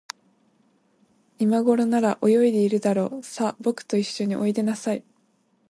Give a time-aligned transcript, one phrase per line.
[1.37, 3.23] いまごろなら、泳いでいるだろう。
[3.23, 5.03] さあ、ぼくといっしょにおいでなさい。